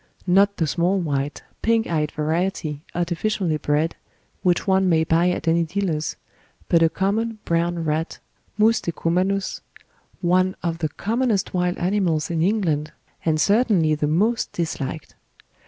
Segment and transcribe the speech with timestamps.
[0.25, 3.95] Not the small white, pink eyed variety, artificially bred,
[4.41, 6.15] which one may buy at any dealer's,
[6.67, 8.17] but a common brown rat,
[8.57, 9.61] Mus decumanus,
[10.21, 12.93] one of the commonest wild animals in England
[13.25, 15.13] and certainly the most disliked.